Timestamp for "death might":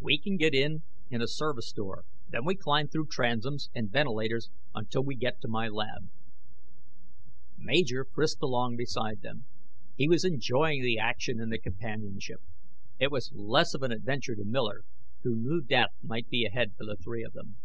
15.60-16.28